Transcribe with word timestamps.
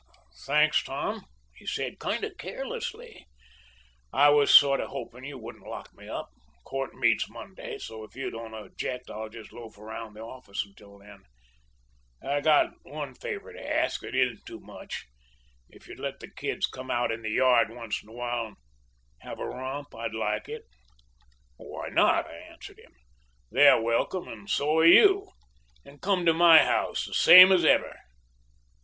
"'Thanks, 0.47 0.81
Tom,' 0.81 1.25
he 1.55 1.63
said, 1.67 1.99
kind 1.99 2.23
of 2.23 2.35
carelessly; 2.39 3.27
'I 4.11 4.29
was 4.29 4.49
sort 4.49 4.79
of 4.79 4.89
hoping 4.89 5.23
you 5.23 5.37
wouldn't 5.37 5.67
lock 5.67 5.93
me 5.93 6.09
up. 6.09 6.29
Court 6.65 6.95
meets 6.95 7.29
next 7.29 7.31
Monday, 7.31 7.77
so, 7.77 8.03
if 8.03 8.15
you 8.15 8.31
don't 8.31 8.55
object, 8.55 9.11
I'll 9.11 9.29
just 9.29 9.53
loaf 9.53 9.77
around 9.77 10.15
the 10.15 10.21
office 10.21 10.65
until 10.65 10.97
then. 10.97 11.19
I've 12.19 12.43
got 12.43 12.73
one 12.81 13.13
favour 13.13 13.53
to 13.53 13.61
ask, 13.63 14.01
if 14.03 14.15
it 14.15 14.17
isn't 14.17 14.43
too 14.47 14.59
much. 14.59 15.05
If 15.69 15.87
you'd 15.87 15.99
let 15.99 16.19
the 16.19 16.31
kids 16.31 16.65
come 16.65 16.89
out 16.89 17.11
in 17.11 17.21
the 17.21 17.29
yard 17.29 17.69
once 17.69 18.01
in 18.01 18.09
a 18.09 18.13
while 18.13 18.47
and 18.47 18.55
have 19.19 19.39
a 19.39 19.45
romp 19.45 19.93
I'd 19.93 20.15
like 20.15 20.49
it.' 20.49 20.65
"'Why 21.57 21.89
not?' 21.89 22.25
I 22.25 22.37
answered 22.51 22.79
him. 22.79 22.93
'They're 23.51 23.79
welcome, 23.79 24.27
and 24.27 24.49
so 24.49 24.79
are 24.79 24.83
you. 24.83 25.27
And 25.85 26.01
come 26.01 26.25
to 26.25 26.33
my 26.33 26.63
house, 26.63 27.05
the 27.05 27.13
same 27.13 27.51
as 27.51 27.63
ever.' 27.63 27.99